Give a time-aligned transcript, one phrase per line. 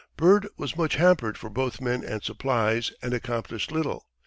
[0.17, 4.07] Byrd was much hampered for both men and supplies, and accomplished little.